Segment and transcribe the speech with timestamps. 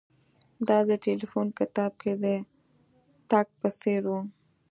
[0.67, 2.25] دا د ټیلیفون کتاب کې د
[3.29, 4.15] تګ په څیر و